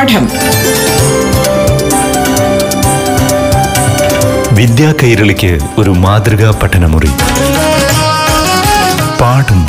പാഠം. 0.00 0.28
വിദ്യാ 4.52 4.94
കൈരളിക്ക് 5.02 5.58
ഒരു 5.78 5.90
മാതൃകാ 5.90 6.60
പഠനമുറി. 6.62 7.06
പാഠം. 9.20 9.66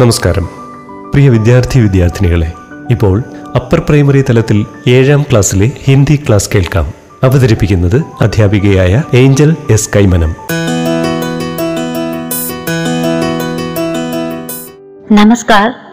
നമസ്കാരം. 0.00 0.44
പ്രിയ 1.12 1.28
വിദ്യാർത്ഥി 1.28 1.80
വിദ്യാർത്ഥിനികളെ 1.80 2.52
ഇപ്പോൾ 2.90 3.22
അപ്പർ 3.54 3.80
പ്രൈമറി 3.80 4.22
തലത്തിൽ 4.22 4.66
ഏഴാം 4.88 5.22
ക്ലാസ്സിലെ 5.22 5.70
ഹിന്ദി 5.84 6.16
ക്ലാസ് 6.28 6.48
കേൾക്കാം. 6.54 6.92
അവതരിപ്പിക്കുന്നത് 7.22 8.02
അധ്യാപികയായ 8.20 9.02
ഏഞ്ചൽ 9.14 9.56
എസ് 9.70 9.88
കൈമനം. 9.96 10.36
നമസ്കാരം 15.12 15.83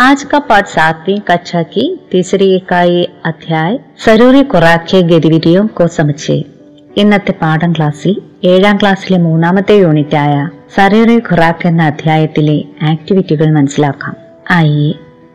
आज 0.00 0.22
का 0.24 0.38
पाठ 0.40 0.66
सातवीं 0.68 1.18
कक्षा 1.28 1.62
की 1.68 1.82
तीसरी 2.12 2.48
इकाई 2.56 2.96
अध्याय 3.26 3.72
സരൂരി 4.04 4.42
ഖുറാഖെ 4.52 5.00
ഗതിവിധിയും 5.10 5.66
കോ 5.76 5.84
സമച്ചേ 5.96 6.36
ഇന്നത്തെ 6.96 7.32
പാഠം 7.40 7.72
ക്ലാസ്സിൽ 7.76 8.14
ഏഴാം 8.44 8.76
ക്ലാസ്സിലെ 8.80 9.18
മൂന്നാമത്തെ 9.18 9.76
യൂണിറ്റായ 9.76 10.34
സരൂരി 10.76 11.16
ഖുറാഖ് 11.28 11.66
എന്ന 11.66 11.82
അധ്യായത്തിലെ 11.84 12.58
ആക്ടിവിറ്റികൾ 12.92 13.48
മനസ്സിലാക്കാം 13.58 14.16
ആയിയെ 14.50 14.92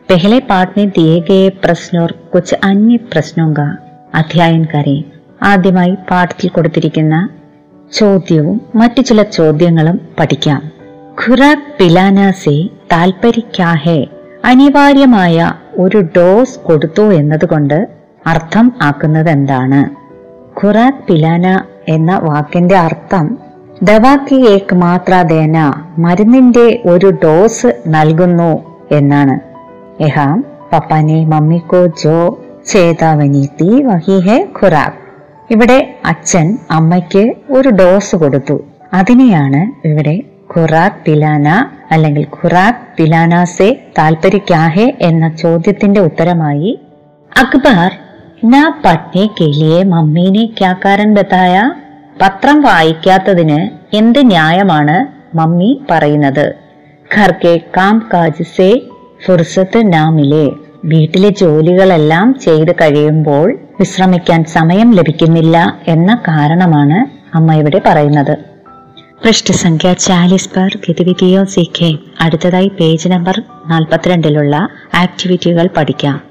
पहले 0.08 0.38
पाठ 0.42 0.68
में 0.76 0.88
दिए 0.90 1.18
गए 1.22 1.42
प्रश्न 1.60 1.98
और 1.98 2.12
कुछ 2.32 2.48
अन्य 2.64 2.96
प्रश्नों 3.10 3.50
का 3.54 3.66
അധ്യായൻ 4.14 4.62
കരയും 4.64 5.04
ആദ്യമായി 5.44 5.94
പാഠത്തിൽ 6.08 6.48
കൊടുത്തിരിക്കുന്ന 6.50 7.16
ചോദ്യവും 7.92 8.56
മറ്റു 8.74 9.02
ചില 9.02 9.20
ചോദ്യങ്ങളും 9.36 9.96
പഠിക്കാം 10.18 10.62
ഖുറാക് 11.22 11.68
പിലാനാസെ 11.78 12.56
താൽപരിക്കാഹെ 12.92 14.00
അനിവാര്യമായ 14.45 15.51
ഒരു 15.77 15.99
ഡോസ് 16.17 16.59
കൊടുത്തു 16.59 17.13
എന്നതുകൊണ്ട് 17.13 17.87
അർത്ഥം 18.27 18.73
ആക്കുന്നത് 18.81 19.29
എന്താണ് 19.29 19.79
ഖുറാക് 20.59 21.03
പിലാന 21.07 21.45
എന്ന 21.87 22.19
വാക്കിന്റെ 22.23 22.77
അർത്ഥം 22.77 23.25
ദവാക്കി 23.83 24.35
ഏക് 24.35 24.75
മാത്രാദേന 24.75 25.57
മരുന്നിന്റെ 25.97 26.81
ഒരു 26.85 27.09
ഡോസ് 27.23 27.69
നൽകുന്നു 27.87 28.51
എന്നാണ്. 28.91 29.35
എഹാം 30.03 30.37
പപ്പാനെ 30.73 31.25
മമ്മിക്കോ 31.25 31.85
ജോ 32.03 32.19
ചേതാവനീത്തി 32.67 33.69
വഹിഹെ 33.81 34.37
ഖുറാക് 34.59 35.01
ഇവിടെ 35.51 35.79
അച്ഛൻ 36.05 36.57
അമ്മയ്ക്ക് 36.71 37.25
ഒരു 37.49 37.69
ഡോസ് 37.69 38.15
കൊടുത്തു. 38.15 38.57
അതിനെയാണ് 38.93 39.87
ഇവിടെ 39.87 40.15
ഖുറാക് 40.49 41.01
പിലാന 41.05 41.47
അല്ലെങ്കിൽ 41.91 42.27
ഖുറാക് 42.37 42.83
പിലാനാസെ 42.97 43.69
താൽപരിക്കാഹെ 43.97 44.97
എന്ന 45.01 45.35
ചോദ്യത്തിന്റെ 45.35 46.01
ഉത്തരമായി 46.01 46.71
അക്ബർ 47.31 47.91
നാ 48.43 48.61
പത്നി 48.85 49.31
കെലിയെ 49.39 49.83
മമ്മീനെ 49.83 50.45
ക്യാക്കാരൻ 50.45 50.81
കാരൻ 50.85 51.15
ബത്തായ 51.15 51.55
പത്രം 52.21 52.61
വായിക്കാത്തതിന് 52.61 53.59
എന്ത് 53.95 54.19
ന്യായമാണ്? 54.27 54.97
മമ്മി 55.37 55.81
പറയുന്നത് 55.91 56.45
ഖർക്കെ 57.15 57.55
കെ 57.55 57.61
കാജ് 58.13 58.45
ഫുർസത്ത് 59.25 59.93
നാമിലെ. 59.93 60.45
വീട്ടിലെ 60.85 61.29
ജോലികളെല്ലാം 61.29 62.27
ചെയ്ത് 62.45 62.71
കഴിയുമ്പോൾ 62.81 63.47
വിശ്രമിക്കാൻ 63.79 64.43
സമയം 64.43 64.91
ലഭിക്കുന്നില്ല 64.91 65.57
എന്ന 65.87 66.21
കാരണമാണ് 66.27 66.97
അമ്മ 67.35 67.53
ഇവിടെ 67.53 67.81
പറയുന്നത്. 67.85 68.54
പൃഷ്ഠസംഖ്യ 69.23 69.93
ചാലിസ് 69.93 70.49
പേർ 70.49 70.79
ഗതിവിധിയോ 70.89 71.43
സി 71.43 71.71
കെ 71.81 71.97
അടുത്തതായി 72.21 72.67
പേജ് 72.67 73.09
നമ്പർ 73.09 73.41
നാൽപ്പത്തിരണ്ടിലുള്ള 73.67 74.67
ആക്ടിവിറ്റികൾ 74.95 75.69
പഠിക്കാം. 75.77 76.21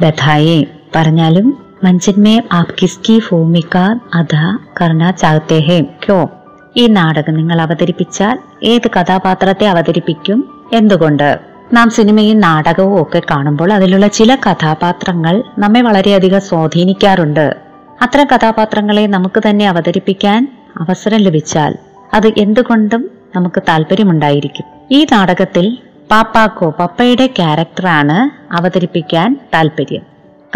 ബധായെ 0.00 0.64
പറഞ്ഞാലും 0.96 1.58
മഞ്ചന്മേ 1.84 2.42
ആപ് 2.52 2.74
കിസ്കി 2.82 3.20
ഭൂമിക 3.30 3.76
അധ 4.14 4.34
കർണ 4.80 5.10
ചാഹത്തെ 5.10 5.58
ഹേ 5.58 5.80
ക്യോ? 5.80 6.30
ഈ 6.76 6.86
നാടകം 6.86 7.34
നിങ്ങൾ 7.34 7.60
അവതരിപ്പിച്ചാൽ 7.60 8.38
ഏത് 8.62 8.88
കഥാപാത്രത്തെ 8.88 9.66
അവതരിപ്പിക്കും? 9.66 10.68
എന്തുകൊണ്ട്? 10.72 11.38
നാം 11.72 11.90
സിനിമയും 11.90 12.40
നാടകവും 12.40 13.02
ഒക്കെ 13.02 13.22
കാണുമ്പോൾ 13.30 13.72
അതിലുള്ള 13.72 14.06
ചില 14.06 14.34
കഥാപാത്രങ്ങൾ 14.34 15.42
നമ്മെ 15.58 15.80
വളരെയധികം 15.80 16.40
സ്വാധീനിക്കാറുണ്ട്. 16.40 17.56
അത്തരം 18.02 18.26
കഥാപാത്രങ്ങളെ 18.34 19.06
നമുക്ക് 19.06 19.42
തന്നെ 19.50 19.68
അവതരിപ്പിക്കാൻ 19.68 20.40
അവസരം 20.80 21.18
ലഭിച്ചാൽ 21.18 21.74
അത് 22.14 22.26
എന്തുകൊണ്ടും 22.26 23.10
നമുക്ക് 23.36 23.62
താല്പര്യമുണ്ടായിരിക്കും. 23.62 24.64
ഈ 24.90 25.06
നാടകത്തിൽ 25.12 25.78
പാപ്പാക്കോ 26.10 26.70
പപ്പയുടെ 26.70 27.26
ക്യാരക്ടറാണ് 27.26 28.52
അവതരിപ്പിക്കാൻ 28.52 29.40
താല്പര്യം. 29.54 30.00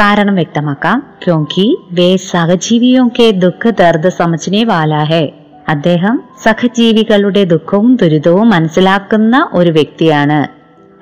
കാരണം 0.00 0.34
വ്യക്തമാക്കാം. 0.34 1.06
ക്യോങ്കി 1.24 1.78
വേ 1.92 2.16
സഹജീവിയോ 2.16 3.08
കെ 3.18 3.30
ദുഃഖ 3.30 3.70
ദർദ് 3.70 4.08
സമജ്നെ 4.08 4.64
വാലാഹേ 4.64 5.32
അദ്ദേഹം 5.68 6.22
സഹജീവികളുടെ 6.42 7.44
ദുഃഖവും 7.44 7.96
ദുരിതവും 7.96 8.50
മനസ്സിലാക്കുന്ന 8.50 9.48
ഒരു 9.52 9.70
വ്യക്തിയാണ്. 9.70 10.46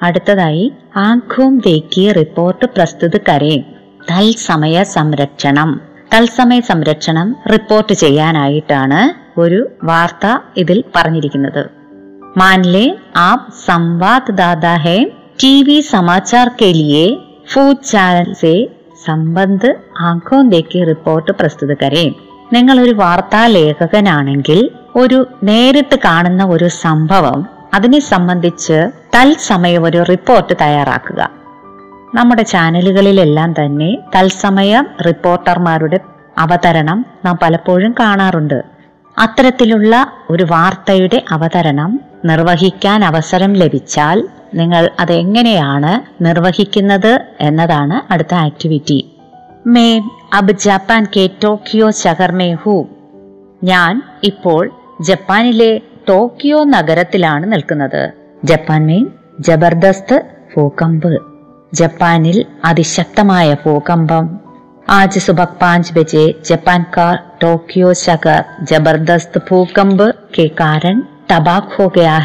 അടുത്തതായി 0.05 0.73
ആഖോം 0.97 1.59
ദേക്കി 1.59 2.13
റിപ്പോർട്ട് 2.13 2.67
പ്രസ്തുത 2.67 3.17
കരേ 3.17 3.65
തൽസമയ 4.11 4.83
സംരക്ഷണം. 4.83 5.81
തൽസമയ 6.15 6.61
സംരക്ഷണം 6.61 7.37
റിപ്പോർട്ട് 7.53 7.93
ചെയ്യാനായിട്ടാണ് 7.93 9.22
ഒരു 9.39 9.69
വാർത്ത 9.85 10.39
ഇതിൽ 10.57 10.85
പറഞ്ഞിരിക്കുന്നത്. 10.97 11.71
മാൻലെ 12.37 12.97
ആപ് 13.17 13.53
സംവാദദാതാ 13.65 14.77
ഹെ 14.77 15.13
ടി 15.43 15.63
വി 15.63 15.81
സമാചാർ 15.81 16.49
കെ 16.49 16.65
ലിയെ 16.65 17.17
ചാനൽസെ 17.73 18.69
സംബന്ധ് 19.05 19.75
ആംഖോ 20.01 20.43
റിപ്പോർട്ട് 20.85 21.33
പ്രസ്തുത 21.33 21.75
കരേ. 21.75 22.13
നിങ്ങൾ 22.53 22.81
ഒരു 22.81 22.91
വാർത്താ 22.91 23.47
ലേഖകനാണെങ്കിൽ 23.47 24.71
ഒരു 24.97 25.29
നേരിട്ട് 25.43 25.97
കാണുന്ന 26.05 26.45
ഒരു 26.45 26.69
സംഭവം 26.69 27.47
അതിനെ 27.75 28.01
സംബന്ധിച്ച് 28.01 28.91
തത്സമയം 29.17 29.85
ഒരു 29.85 30.05
റിപ്പോർട്ട് 30.11 30.53
തയ്യാറാക്കുക. 30.61 31.31
നമ്മുടെ 32.15 32.43
ചാനലുകളിലെല്ലാം 32.43 33.53
തന്നെ 33.53 33.99
തത്സമയം 34.17 34.87
റിപ്പോർട്ടർമാരുടെ 35.07 36.01
അവതരണം 36.39 37.07
നാം 37.25 37.39
പലപ്പോഴും 37.43 37.95
കാണാറുണ്ട്. 38.01 38.72
അത്തരത്തിലുള്ള 39.19 40.13
ഒരു 40.31 40.47
വാർത്തയുടെ 40.51 41.25
അവതരണം 41.31 42.01
നിർവഹിക്കാൻ 42.25 43.05
അവസരം 43.05 43.53
ലഭിച്ചാൽ 43.53 44.29
നിങ്ങൾ 44.55 44.91
അതെങ്ങനെയാണ് 45.01 46.25
നിർവഹിക്കുന്നത് 46.25 47.21
എന്നതാണ് 47.41 48.13
അടുത്ത 48.13 48.35
ആക്ടിവിറ്റി. 48.35 49.17
മേ 49.67 50.03
അബ് 50.35 50.53
ജപ്പാൻ 50.53 51.07
കെ 51.17 51.31
ടോക്കിയോ 51.45 51.91
ശഹർമേ 51.91 52.53
ഹു. 52.53 52.89
ഞാൻ 53.65 54.03
ഇപ്പോൾ 54.23 54.71
ജപ്പാനിലെ 55.01 55.81
ടോക്കിയോ 56.09 56.65
നഗരത്തിലാണ് 56.65 57.53
നിൽക്കുന്നത്. 57.53 58.11
ജപ്പാൻ 58.45 58.87
മെയിൻ 58.87 59.11
ജബർദസ്ത് 59.41 60.23
ഭൂകമ്പ്. 60.57 61.19
ജപ്പാനിൽ 61.73 62.47
അതിശക്തമായ 62.65 63.57
ഭൂകമ്പം. 63.67 64.41
ആജ് 64.89 65.19
സുബക് 65.19 65.59
പാഞ്ച് 65.63 65.95
ബജെ 65.95 66.35
ജപ്പാൻകാർ 66.45 67.19
ടോക്കിയോ 67.43 67.93
ശകർ 67.93 68.45
ജബർദസ്ത് 68.63 69.41
ഭൂകമ്പ് 69.51 70.15
കെ 70.39 70.51
കാരൻ 70.61 71.03
തബാക് 71.33 71.73
ഹോ 71.77 71.87
ഗയാ 71.97 72.19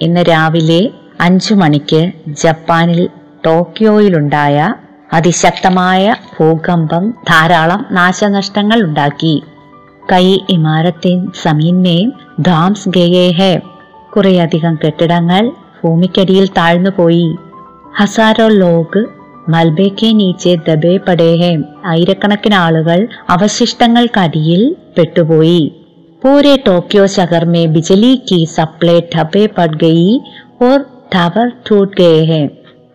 ഇന്ന് 0.00 0.24
രാവിലെ 0.28 0.90
അഞ്ചു 1.20 1.54
മണിക്ക് 1.54 2.12
ജപ്പാനിൽ 2.28 3.08
ടോക്കിയോയിലുണ്ടായ 3.46 4.74
അതിശക്തമായ 5.12 6.14
ഭൂകമ്പം 6.38 7.14
ധാരാളം 7.28 7.86
നാശനഷ്ടങ്ങൾ 7.90 8.82
ഉണ്ടാക്കി. 8.82 9.42
കൈ 10.12 10.38
ഇമാരത്തിൻ 10.48 11.30
സമീന്മേം 11.42 12.12
ധാംസ് 12.40 12.88
ഗയേ 12.88 13.30
ഹെ 13.30 13.62
കുറേയധികം 14.16 14.78
കെട്ടിടങ്ങൾ 14.84 15.52
ഭൂമിക്കടിയിൽ 15.80 16.46
താഴ്ന്നുപോയി. 16.58 17.36
ഹസാരോ 17.96 18.48
ലോഗ് 18.48 19.02
മൽബേക്കെ 19.48 20.06
നീച്ചെ 20.06 20.56
ദബേ 20.68 20.96
പടേഹേ. 20.96 21.58
ആയിരക്കണക്കിന് 21.84 22.54
ആളുകൾ 22.54 23.08
അവശിഷ്ടങ്ങൾക്കടിയിൽ 23.30 24.76
പെട്ടുപോയി. 24.98 25.82
പൂരെ 26.24 26.62
ടോക്കിയോ 26.66 27.06
ശകർമേ 27.06 27.66
ബിജലി 27.66 28.22
കി 28.30 28.44
സപ്ലൈ 28.44 29.00
ടബേ 29.00 29.48
പട് 29.58 29.84
ഓർ 30.64 30.84
ടവർ 31.14 31.52
ടൂട്ട് 31.70 32.02
ഗയേ 32.02 32.48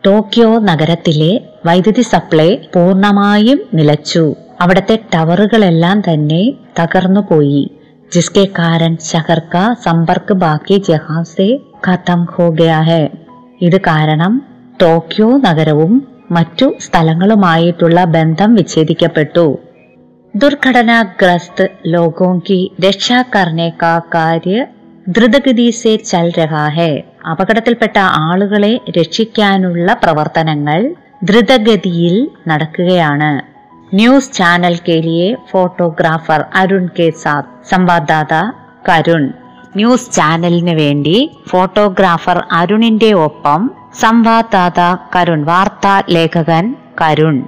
ടോക്കിയോ 0.05 0.59
നഗരത്തിലെ 0.59 1.41
വൈദ്യുതി 1.65 2.01
സപ്ലൈ 2.01 2.55
പൂർണമായും 2.55 3.61
നിലച്ചു. 3.73 4.35
അവിടത്തെ 4.61 4.99
ടവറുകളെല്ലാം 5.13 6.01
തന്നെ 6.01 6.53
തകർന്നു 6.79 7.27
പോയി 7.31 7.71
ജിസ്കെ 8.13 8.47
കാരൻ 8.59 8.97
ഷഹർ 9.11 9.41
സമ്പർക്ക് 9.83 10.33
ബാക്കി 10.33 10.77
ജഹാസെ 10.77 11.59
ഖത്തം 11.87 12.25
ഹോ 12.25 12.49
ഗയാ 12.49 12.81
ഹെ. 12.81 13.09
ഇത് 13.61 13.81
കാരണം 13.81 14.41
ടോക്കിയോ 14.81 15.37
നഗരവും 15.37 16.10
മറ്റു 16.30 16.68
സ്ഥലങ്ങളുമായിട്ടുള്ള 16.80 18.00
ബന്ധം 18.16 18.52
വിച്ഛേദിക്കപ്പെട്ടു 18.54 19.46
दुर्घटनाग्रस्त 20.34 21.58
लोगों 21.86 22.38
की 22.40 22.56
रक्षा 22.80 23.20
करने 23.30 23.68
का 23.82 23.92
कार्य 24.10 24.56
ദ്രുതഗതി 25.06 25.66
സെ 25.72 25.92
ചൽ 26.02 26.26
രഹാ 26.38 26.64
ഹെ 26.68 26.88
അപകടത്തിൽപ്പെട്ട 27.26 27.96
ആളുകളെ 28.22 28.70
രക്ഷിക്കാനുള്ള 28.98 29.94
പ്രവർത്തനങ്ങൾ 30.02 30.80
ദ്രുതഗതിയിൽ 31.22 32.16
നടക്കുകയാണ് 32.48 33.30
news 33.94 34.32
channel 34.32 34.76
K 34.88 34.98
ലിയെ 35.04 35.30
photographer 35.50 36.42
Arun 36.54 36.86
K 36.98 37.08
സാത്ത് 37.22 37.54
സംവാദദാത 37.70 38.34
കരുൺ 38.88 39.24
ന്യൂസ് 39.76 40.12
ചാനലിന് 40.12 40.74
വേണ്ടി 40.78 41.16
ഫോട്ടോഗ്രാഫർ 41.48 42.40
അരുണിന്റെ 42.52 43.12
ഒപ്പം 43.20 43.62
സംവാദദാത 43.99 44.97
കരുൺ 45.15 45.43
വാർത്താ 45.43 46.03
ലേഖകൻ 46.09 46.75
കരുൺ. 47.01 47.43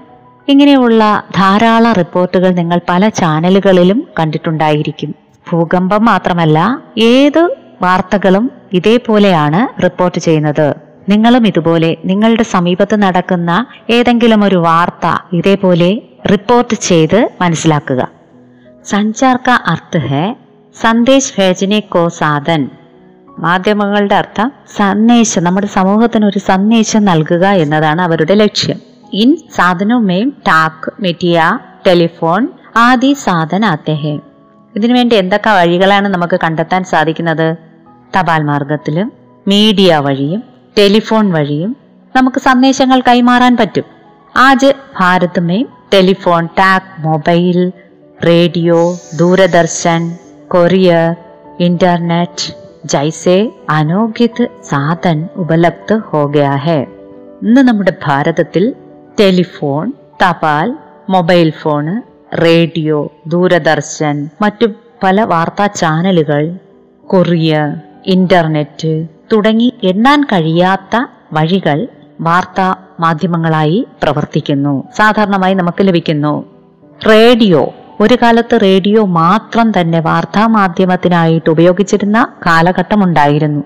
ഇങ്ങനെയുള്ള 0.47 1.23
ധാരാളം 1.35 1.93
റിപ്പോർട്ടുകൾ 1.93 2.49
നിങ്ങൾ 2.49 2.81
പല 2.89 3.09
ചാനലുകളിലും 3.09 4.07
കണ്ടിട്ടുണ്ടായിരിക്കും. 4.19 5.15
ഭൂകമ്പം 5.51 6.05
മാത്രമല്ല 6.05 6.79
ഏത് 6.97 7.55
വാർത്തകളും 7.81 8.51
ഇതേപോലെയാണ് 8.73 9.83
റിപ്പോർട്ട് 9.83 10.19
ചെയ്യുന്നത്. 10.19 10.75
നിങ്ങളും 11.09 11.47
ഇതുപോലെ 11.47 11.97
നിങ്ങളുടെ 12.05 12.43
സമീപത്ത് 12.43 12.95
നടക്കുന്ന 12.95 13.65
ഏതെങ്കിലും 13.89 14.43
ഒരു 14.43 14.55
വാർത്ത 14.55 15.17
ഇതേപോലെ 15.33 16.01
റിപ്പോർട്ട് 16.31 16.75
ചെയ്ത് 16.75 17.29
മനസ്സിലാക്കുക. 17.41 18.09
സഞ്ചാർ 18.85 19.39
കാ 19.47 19.59
അർത്ഥ 19.67 19.97
ഹെ 19.97 20.35
സന്ദേശ് 20.81 21.33
ഭേജനെ 21.37 21.79
കോ 21.79 22.07
സാധൻ. 22.07 22.69
മാധ്യമങ്ങളുടെ 23.39 24.15
അർത്ഥം 24.15 24.51
സന്ദേശം 24.75 25.43
നമ്മുടെ 25.43 25.67
സമൂഹത്തിന് 25.67 26.25
ഒരു 26.25 26.39
സന്ദേശം 26.39 27.05
നൽകുക 27.05 27.45
എന്നതാണ് 27.45 28.01
അവരുടെ 28.01 28.33
ലക്ഷ്യം. 28.33 28.79
ഇൻ 29.13 29.37
സാധനവുമേയും 29.55 30.29
ടാക്ക് 30.47 30.91
മെറ്റിയ 30.99 31.59
ടെലിഫോൺ 31.87 32.47
ആദി 32.75 33.13
സാധന 33.13 33.65
അദ്ദേഹം 33.65 34.21
ഇതിനുവേണ്ടി 34.75 35.15
എന്തൊക്കെ 35.15 35.49
വഴികളാണ് 35.49 36.07
നമുക്ക് 36.07 36.39
കണ്ടെത്താൻ 36.43 36.83
സാധിക്കുന്നത്? 36.83 37.55
തപാൽ 38.19 38.43
മാർഗത്തിലും 38.43 39.11
മീഡിയ 39.47 39.95
വഴിയും 39.95 40.43
ടെലിഫോൺ 40.77 41.31
വഴിയും 41.31 41.75
നമുക്ക് 42.15 42.37
സന്ദേശങ്ങൾ 42.39 43.01
കൈമാറാൻ 43.07 43.57
പറ്റും. 43.57 43.83
ആജ് 44.35 44.73
ഭാരത് 44.99 45.39
മേ 45.39 45.65
telephone 45.93 46.45
Tak 46.59 47.01
mobile 47.01 47.71
radio 48.25 48.99
Doordarshan 49.15 50.17
courier 50.47 51.15
internet 51.59 52.62
ജൈസെ 52.85 53.51
അനോഗ്യത് 53.69 54.47
സാധൻ 54.69 55.29
ഉപലബ്ധ 55.35 55.93
ഹോ 55.97 56.25
ഗയാ 56.25 56.55
ഹെ. 56.55 56.85
ഇന്ന് 57.41 57.61
നമ്മുടെ 57.61 57.93
ഭാരതത്തിൽ 58.05 58.73
ടെലിഫോൺ 59.19 59.93
തപാൽ 60.23 60.77
മൊബൈൽ 61.09 61.53
ഫോണ് 61.61 62.01
റേഡിയോ 62.41 63.11
ദൂരദർശൻ 63.27 64.29
മറ്റു 64.41 64.67
പല 65.03 65.21
വാർത്താ 65.23 65.67
ചാനലുകൾ 65.67 66.57
കൊറിയർ 67.07 67.69
ഇന്റർനെറ്റ് 68.05 69.07
തുടങ്ങി 69.33 69.73
എണ്ണാൻ 69.83 70.23
കഴിയാത്ത 70.23 70.95
വഴികൾ 71.33 71.87
വാർത്താ 72.21 72.75
മാധ്യമങ്ങളായി 72.99 73.87
പ്രവർത്തിക്കുന്നു. 74.03 74.83
സാധാരണമായി 74.97 75.53
നമുക്ക് 75.53 75.87
ലഭിക്കുന്നു 75.87 76.45
റേഡിയോ 77.09 77.73
ഒരു 78.03 78.17
കാലത്ത് 78.21 78.59
റേഡിയോ 78.61 79.05
മാത്രം 79.05 79.81
തന്നെ 79.81 79.99
വാർത്താ 79.99 80.47
മാധ്യമത്തിനായിട്ട് 80.47 81.49
ഉപയോഗിച്ചിരുന്ന 81.49 82.27
കാലഘട്ടമുണ്ടായിരുന്നു. 82.45 83.63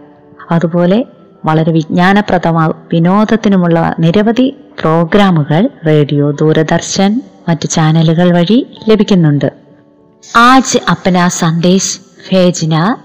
അതുപോലെ 0.51 1.05
വളരെ 1.45 1.71
വിജ്ഞാനപ്രദമാ 1.71 2.65
വിനോദത്തിനുമുള്ള 2.93 3.95
നിരവധി 3.99 4.55
പ്രോഗ്രാമുകൾ 4.79 5.69
റേഡിയോ 5.87 6.31
ദൂരദർശൻ 6.31 7.21
മറ്റ് 7.49 7.69
ചാനലുകൾ 7.69 8.31
വഴി 8.31 8.67
ലഭിക്കുന്നുണ്ട്. 8.89 9.53
ആജ് 10.37 10.79
അപ്പന 10.89 11.27
സന്ദേശ് 11.27 11.99
ഭേജന 12.31 12.95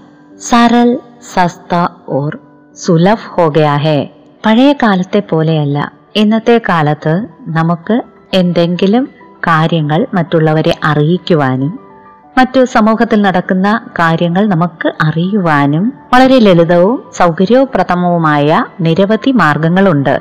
സരൽ 0.49 0.99
സസ്ത 1.33 1.87
ഓർ 2.09 2.37
സുലഭ് 2.85 3.53
ഹേ. 3.77 4.09
പഴയ 4.45 4.73
കാലത്തെ 4.73 5.19
പോലെയല്ല. 5.19 5.91
ഇന്നത്തെ 6.15 6.61
കാലത്ത് 6.69 7.27
നമുക്ക് 7.41 8.01
എന്തെങ്കിലും 8.33 9.22
കാര്യങ്ങൾ 9.47 9.99
മറ്റുള്ളവരെ 10.13 10.73
അറിയിക്കുവാനും 10.83 11.73
മറ്റു 12.37 12.61
സമൂഹത്തിൽ 12.65 13.19
നടക്കുന്ന 13.21 13.67
കാര്യങ്ങൾ 13.99 14.43
നമുക്ക് 14.47 14.87
അറിയുവാനും 15.01 15.83
വളരെ 16.13 16.37
ലളിതവും 16.39 16.95
സൗകര്യപ്രദവുമായ 17.17 18.63
നിരവധി 18.81 19.31
മാർഗങ്ങളുണ്ട്. 19.31 20.15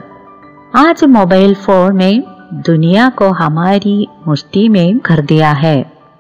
ആജ് 0.75 1.07
മൊബൈൽ 1.17 1.53
ഫോൺ 1.55 1.89
മേം 1.97 2.21
ദുനിയ 2.69 3.11
കോ 3.21 3.29
ഹമാരി 3.31 3.99
മുഷ്ടി 4.27 4.69
മേം 4.69 4.97
ഖർദിയ 5.11 5.45
ഹേ 5.63 5.77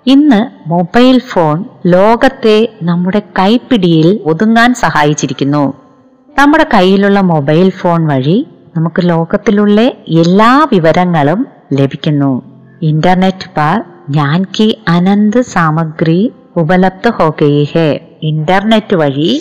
ഇന്ന് 0.06 0.40
മൊബൈൽ 0.68 1.18
ഫോൺ 1.30 1.56
ലോകത്തെ 1.86 2.58
നമ്മുടെ 2.82 3.20
കൈപ്പിടിയിൽ 3.38 4.08
ഒതുങ്ങാൻ 4.24 4.70
സഹായിച്ചിരിക്കുന്നു. 4.74 5.64
നമ്മുടെ 6.38 6.66
കയ്യിലുള്ള 6.74 7.20
മൊബൈൽ 7.32 7.68
ഫോൺ 7.70 8.00
വഴി 8.06 8.38
നമുക്ക് 8.76 9.02
ലോകത്തിലുള്ള 9.08 9.80
എല്ലാ 10.22 10.50
വിവരങ്ങളും 10.72 11.40
ലഭിക്കുന്നു. 11.72 12.32
ഇന്റർനെറ്റ് 12.81 13.49
പാർ 13.57 13.77
ജ്ഞാൻ 14.09 14.41
കി 14.57 14.67
അനന്ത് 14.87 15.39
സാമഗ്രി 15.53 16.19
ഉപലബ്ധ 16.57 17.07
ഹോ 17.09 17.27
ഗയി 17.41 17.65
ഹേ 17.73 17.89
ഇന്റർനെറ്റ് 18.23 18.95
വഴി 18.95 19.31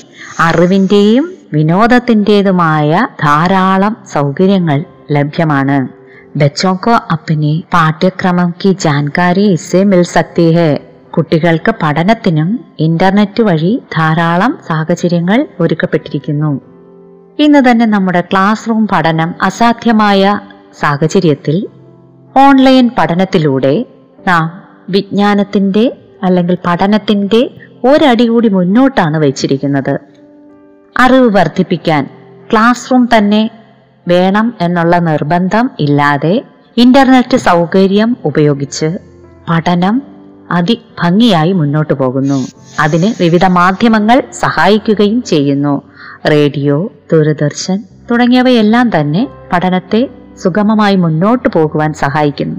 അറിവിന്റെയും 0.40 1.26
വിനോദത്തിന്റേതുമായ 1.54 3.06
ധാരാളം 3.22 3.94
സൗകര്യങ്ങൾ 4.12 4.80
ലഭ്യമാണ് 5.10 5.78
बच्चों 6.36 6.72
को 6.76 6.94
अपने 7.10 7.50
പാഠ്യക്രമം 7.72 8.48
की 8.60 8.70
जानकारी 8.80 9.44
इससे 9.52 9.80
मिल 9.84 10.02
सकती 10.08 10.46
है 10.52 10.70
കുട്ടികൾക്ക് 11.20 11.72
പഠനത്തിനും 11.82 12.48
ഇന്റർനെറ്റ് 12.78 13.42
വഴി 13.42 13.70
ധാരാളം 13.94 14.52
സാഹചര്യങ്ങൾ 14.66 15.38
ഒരുക്കപ്പെട്ടിരിക്കുന്നു 15.60 16.50
ഇന്ന് 17.38 17.60
തന്നെ 17.66 17.86
നമ്മുടെ 17.86 18.22
ക്ലാസ് 18.22 18.68
റൂം 18.70 18.82
പഠനം 18.86 19.30
അസാധ്യമായ 19.42 20.24
സാഹചര്യത്തിൽ 20.80 21.56
ഓൺലൈൻ 22.37 22.89
പഠനത്തിലൂടെ 22.97 23.85
നാം 24.27 24.63
വിജ്ഞാനത്തിന്റെ 24.89 25.97
അല്ലെങ്കിൽ 26.23 26.57
പഠനത്തിന്റെ 26.65 27.49
ഒരടി 27.83 28.27
കൂടി 28.27 28.47
മുന്നോട്ടാണ് 28.47 29.17
വെച്ചിരിക്കുന്നത്. 29.17 29.99
അറിവ് 30.99 31.37
വർദ്ധിപ്പിക്കാൻ 31.37 32.09
ക്ലാസ് 32.51 32.91
റൂം 32.91 33.09
തന്നെ 33.17 33.49
വേണം 34.07 34.53
എന്നുള്ള 34.61 34.97
നിർബന്ധം 34.97 35.71
ഇല്ലാതെ 35.79 36.41
ഇന്റർനെറ്റ് 36.77 37.37
സൗകര്യം 37.37 38.17
ഉപയോഗിച്ച് 38.25 38.97
പഠനം 39.49 40.01
അതിഭംഗിയായി 40.51 41.51
മുന്നോട്ടു 41.51 41.93
പോകുന്നു. 41.93 42.47
അതിന് 42.79 43.23
വിവിധ 43.23 43.45
മാധ്യമങ്ങൾ 43.45 44.23
സഹായിക്കുകയും 44.31 45.23
ചെയ്യുന്നു. 45.23 45.81
റേഡിയോ 46.31 46.91
ദൂരദർശൻ 47.13 47.83
തുടങ്ങിയവയെല്ലാം 48.11 48.99
തന്നെ 48.99 49.27
പഠനത്തെ 49.53 50.07
സുഗമമായി 50.42 50.96
മുന്നോട്ടു 50.96 51.50
പോകുവാൻ 51.50 51.92
സഹായിക്കുന്നു 52.04 52.58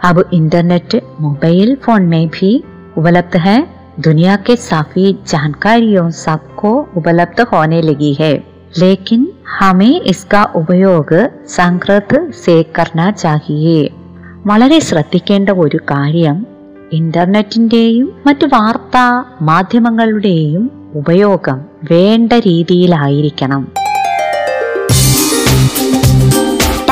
अब 0.00 0.16
इंटरनेट 0.32 0.90
मोबाइल 1.20 1.74
फोन 1.76 2.02
में 2.04 2.26
भी 2.28 2.50
उपलब्ध 2.96 3.36
है 3.38 3.56
दुनिया 4.00 4.34
के 4.38 4.54
काफी 4.64 5.04
जानकारियों 5.26 6.04
सबको 6.18 6.70
उपलब्ध 6.96 7.40
होने 7.52 7.80
लगी 7.82 8.12
है 8.20 8.30
लेकिन 8.78 9.20
हमें 9.54 10.00
इसका 10.12 10.42
उपयोग 10.56 11.10
സംഗ്രത് 11.56 12.14
से 12.42 12.56
करना 12.76 13.08
चाहिए 13.22 13.78
വളരെ 14.48 14.78
ശ്രദ്ധിക്കേണ്ട 14.80 15.48
ഒരു 15.64 15.78
കാര്യം 15.90 16.36
ഇന്റർനെറ്റിന്റെയും 16.92 18.06
മറ്റു 18.26 18.46
വാർത്താ 18.46 19.06
മാധ്യമങ്ങളുടെയും 19.50 20.62
ഉപയോഗം 20.94 21.58
വേണ്ട 21.90 22.32
രീതിയിലായിരിക്കണം 22.48 23.62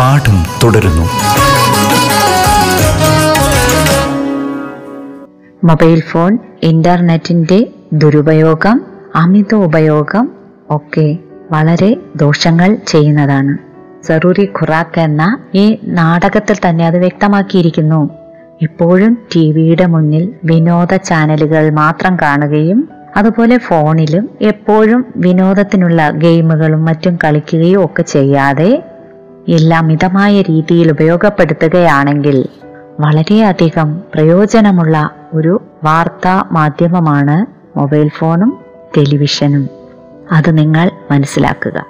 പാഠം 0.00 0.44
തുടരുന്നു. 0.62 1.02
മൊബൈൽ 5.64 6.00
ഫോൺ 6.00 6.38
ഇന്റർനെറ്റിന്റെ 6.62 7.66
ദുരുപയോഗം 7.92 8.80
അമിത 9.16 9.54
ഉപയോഗം 9.54 10.28
ഒക്കെ 10.70 11.18
വളരെ 11.50 11.96
ദോഷങ്ങൾ 12.16 12.76
ചെയ്യുന്നതാണ്. 12.88 13.58
സറൂറി 14.06 14.44
ഖുറാക്ക് 14.44 15.00
എന്ന 15.00 15.38
ഈ 15.54 15.78
നാടകത്തിൽ 15.84 16.56
തന്നെ 16.68 16.86
അത് 16.86 16.98
വ്യക്തമാക്കിയിരിക്കുന്നു. 16.98 18.10
എപ്പോഴും 18.62 19.18
ടി 19.36 19.52
വിയുടെ 19.52 19.86
മുന്നിൽ 19.86 20.34
വിനോദ 20.44 20.94
ചാനലുകൾ 20.94 21.70
മാത്രം 21.70 22.16
കാണുകയും 22.16 22.88
അതുപോലെ 23.16 23.58
ഫോണിലും 23.58 24.30
എപ്പോഴും 24.40 25.04
വിനോദത്തിനുള്ള 25.16 26.10
ഗെയിമുകളും 26.10 26.84
മറ്റും 26.84 27.18
കളിക്കുകയും 27.24 27.84
ഒക്കെ 27.84 28.02
ചെയ്യാതെ 28.02 28.82
എല്ലാം 29.48 29.86
മിതമായ 29.86 30.42
രീതിയിൽ 30.42 30.90
ഉപയോഗപ്പെടുത്തുകയാണെങ്കിൽ 30.90 32.46
വളരെയധികം 33.00 34.00
പ്രയോജനമുള്ള 34.14 35.10
ഒരു 35.34 35.62
വാർത്താ 35.84 36.44
മാധ്യമമാണ് 36.52 37.46
മൊബൈൽ 37.78 38.08
ഫോണും 38.08 38.58
ടെലിവിഷനും. 38.96 39.68
അത് 40.32 40.58
നിങ്ങൾ 40.58 40.90
മനസ്സിലാക്കുക. 41.10 41.86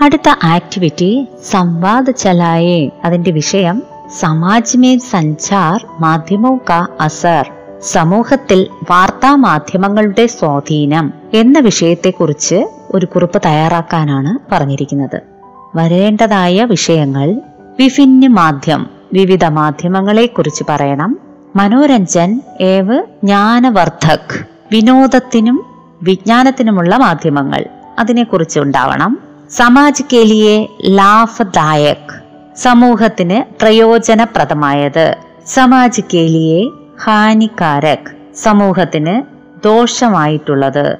അടുത്ത 0.00 0.28
ആക്ടിവിറ്റി 0.44 1.28
സംവാദ് 1.50 2.16
ചലായേ. 2.16 2.90
അതിന്റെ 3.04 3.30
വിഷയം 3.30 3.82
സമാജ് 4.20 4.78
മേ 4.78 4.98
സഞ്ചാർ 4.98 5.86
മാധ്യമോ 6.00 6.60
കാ 6.70 6.86
അസർ 7.00 7.50
സമൂഹത്തിൽ 7.82 8.66
വാർത്താ 8.90 9.34
മാധ്യമങ്ങളുടെ 9.34 10.26
സ്വാധീനം 10.26 11.12
എന്ന 11.34 11.58
വിഷയത്തെക്കുറിച്ച് 11.58 12.68
ഒരു 12.94 13.06
കുറിപ്പ് 13.06 13.42
തയ്യാറാക്കാനാണ് 13.46 14.54
പറഞ്ഞിരിക്കുന്നത്. 14.54 15.35
വരേണ്ടതായ 15.76 16.64
വിഷയങ്ങൾ 16.64 17.40
വിഭിന്ന 17.78 18.26
മാധ്യം 18.26 18.86
വിവിധ 19.12 19.44
മാധ്യമങ്ങളെ 19.44 20.26
കുറിച്ച് 20.26 20.64
പറയണം. 20.68 21.18
മനോരഞ്ജൻ 21.56 22.40
ഏവ് 22.60 23.04
ജ്ഞാനവർദ്ധക്. 23.24 24.46
വിനോദത്തിനും 24.72 25.64
വിജ്ഞാനത്തിനുമുള്ള 26.02 26.96
മാധ്യമങ്ങൾ 26.96 27.64
അതിനെക്കുറിച്ച് 27.98 28.60
ഉണ്ടാവണം. 28.60 29.18
സമാജ് 29.50 30.02
കേലിയെ 30.12 30.66
ലാഭദായക്. 30.84 32.20
സമൂഹത്തിന് 32.56 33.62
പ്രയോജനപ്രദമായത് 33.62 35.16
സമാജ് 35.46 36.00
കേലിയെ 36.14 36.70
ഹാനികാരക്. 37.04 38.36
സമൂഹത്തിന് 38.36 39.22
ദോഷമായിട്ടുള്ളത് 39.64 40.96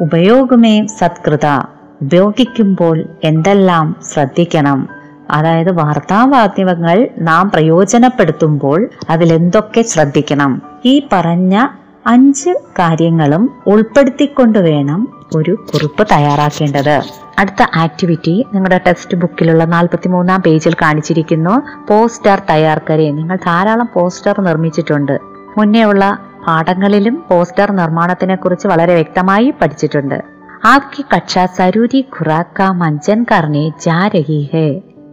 ഉപയോഗമേ 0.00 0.86
സത്കൃത. 0.86 1.77
ഉപയോഗിക്കുമ്പോൾ 2.02 3.04
എന്തെല്ലാം 3.24 3.96
ശ്രദ്ധിക്കണം? 4.12 4.88
അതായത് 5.30 5.72
വാർത്താമാധ്യമങ്ങൾ 5.72 7.08
നാം 7.18 7.50
പ്രയോജനപ്പെടുത്തുമ്പോൾ 7.50 8.88
അതിലെന്തൊക്കെ 9.10 9.82
ശ്രദ്ധിക്കണം? 9.82 10.62
ഈ 10.84 11.06
പറഞ്ഞ 11.12 11.66
അഞ്ച് 12.06 12.50
കാര്യങ്ങളും 12.50 13.50
ഉൾപ്പെടുത്തിക്കൊണ്ട് 13.66 14.58
വേണം 14.58 15.08
ഒരു 15.36 15.64
കുറിപ്പ് 15.74 16.06
തയ്യാറാക്കേണ്ടത്. 16.12 17.02
അടുത്ത 17.38 17.78
ആക്ടിവിറ്റി 17.78 18.46
നിങ്ങളുടെ 18.54 18.80
ടെക്സ്റ്റ് 18.86 19.16
ബുക്കിലുള്ള 19.16 19.64
നാൽപ്പത്തി 19.64 20.08
മൂന്നാം 20.08 20.42
പേജിൽ 20.42 20.74
കാണിച്ചിരിക്കുന്നു. 20.74 21.86
പോസ്റ്റർ 21.90 22.42
തയ്യാർക്കരെ. 22.50 23.10
നിങ്ങൾ 23.10 23.36
ധാരാളം 23.36 23.88
പോസ്റ്റർ 23.94 24.40
നിർമ്മിച്ചിട്ടുണ്ട്. 24.40 25.18
മുന്നേ 25.58 25.84
ഉള്ള 25.84 26.18
പാഠങ്ങളിലും 26.46 27.24
പോസ്റ്റർ 27.30 27.72
നിർമ്മാണത്തിനെ 27.72 28.34
കുറിച്ച് 28.34 28.68
വളരെ 28.68 28.94
വ്യക്തമായി 28.94 29.54
പഠിച്ചിട്ടുണ്ട്. 29.62 30.37
आपकी 30.65 31.03
कक्षा 31.11 31.45
जरूरी 31.57 32.01
खुराक 32.13 32.51
का 32.55 32.71
मंचन 32.73 33.23
करने 33.23 33.63
जा 33.81 34.05
रही 34.07 34.41
है 34.53 34.67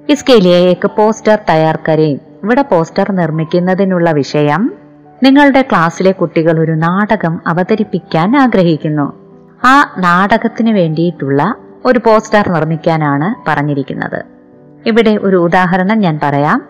इसके 0.09 0.37
लिए 0.41 0.59
एक 0.71 0.85
പോസ്റ്റർ 0.97 1.37
തയ്യാർ 1.49 1.77
കരേ 1.89 2.11
ഇവിടെ 2.43 2.63
പോസ്റ്റർ 2.63 3.07
നിർമ്മിക്കുന്നതിനുള്ള 3.13 4.11
വിഷയം 4.13 4.63
നിങ്ങളുടെ 5.23 5.63
ക്ലാസ്സിലെ 5.63 6.13
കുട്ടികൾ 6.13 6.55
ഒരു 6.59 6.75
നാടകം 6.77 7.35
അവതരിപ്പിക്കാൻ 7.47 8.37
ആഗ്രഹിക്കുന്നു 8.37 9.07
ആ 9.65 9.75
നാടകത്തിന് 9.99 10.73
വേണ്ടിയിട്ടുള്ള 10.73 11.41
ഒരു 11.85 11.99
പോസ്റ്റർ 11.99 12.45
നിർമ്മിക്കാനാണ് 12.51 13.29
പറഞ്ഞിരിക്കുന്നത് 13.49 14.21
ഇവിടെ 14.87 15.15
ഒരു 15.23 15.37
ഉദാഹരണം 15.37 16.01
ഞാൻ 16.01 16.19
പറയാം 16.23 16.61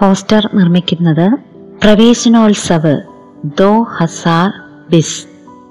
പോസ്റ്റർ 0.00 0.42
നിർമ്മിക്കുന്നത് 0.54 1.26
പ്രവേശനോത്സവ് 1.84 2.94
ദോ 3.58 3.72
ഹസാർ 3.96 4.50
ബിസ് 4.90 5.18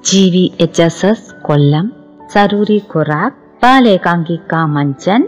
G 0.05 0.23
V 0.29 0.45
H 0.59 0.81
S 0.81 1.05
S 1.05 1.31
Kollam 1.41 1.85
Saroori 2.32 2.78
ഖുറാഖ് 2.92 3.38
പാലേകാംഗി 3.62 4.36
മഞ്ചൻ 4.68 5.22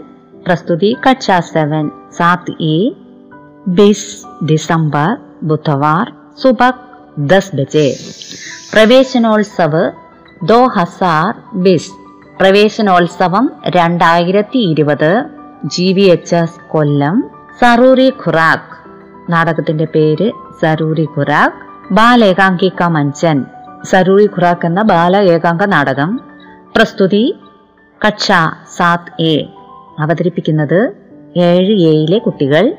പ്രസ്തുതി 0.45 0.89
കക്ഷ 1.03 1.37
സെവൻ 1.49 1.85
സാത് 2.17 2.51
എ 2.67 2.77
ബിസ് 3.69 4.09
ഡിസംബർ 4.45 5.09
ബുധവാർ 5.43 6.07
സുബക് 6.39 6.81
ദസ് 7.27 7.55
ബജെ 7.55 7.87
പ്രവേശനോത്സവ് 8.73 9.83
ദോ 10.45 10.59
ഹസാർ 10.67 11.31
ബിസ് 11.59 11.93
പ്രവേശനോത്സവം 12.39 13.45
രണ്ടായിരത്തി 13.75 14.61
ഇരുപത് 14.71 15.11
G 15.65 15.87
V 15.93 16.05
H 16.09 16.35
S 16.35 16.61
Kollam 16.67 17.17
സറൂറി 17.61 18.09
ഖുറാഖ് 18.23 18.71
നാടകത്തിന്റെ 19.29 19.87
പേര് 19.95 20.27
സറൂറി 20.61 21.05
ഖുറാഖ് 21.15 21.61
ബാലേകാംഗിക 21.91 22.83
മഞ്ചൻ 22.89 23.37
സറൂറി 23.85 24.27
ഖുറാഖ് 24.35 24.65
എന്ന 24.65 24.81
ബാല 24.83 25.15
ഏകാംഗ 25.31 25.63
നാടകം 25.65 26.11
പ്രസ്തുതി 26.75 27.35
കക്ഷ 28.07 28.31
സാത് 28.77 29.21
എ. 29.21 29.45
അവതരിപ്പിക്കുന്നത് 29.99 30.91
ഏഴ് 31.37 31.81
എയിലെ 31.81 32.17
കുട്ടികൾ. 32.17 32.73